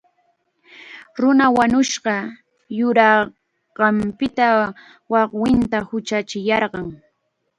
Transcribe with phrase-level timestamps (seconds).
[1.17, 2.15] Nuna wañushqa
[2.77, 4.47] yurinqanpita
[5.11, 6.87] wawqiita huchachiyarqan.